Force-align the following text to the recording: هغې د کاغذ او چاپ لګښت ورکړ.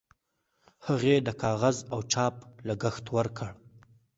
هغې 0.87 1.15
د 1.27 1.29
کاغذ 1.43 1.77
او 1.93 1.99
چاپ 2.11 2.35
لګښت 2.67 3.05
ورکړ. 3.15 3.51